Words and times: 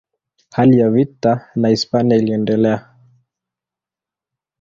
Hali 0.51 0.79
ya 0.79 0.89
vita 0.91 1.51
na 1.55 1.69
Hispania 1.69 2.17
iliendelea. 2.17 2.95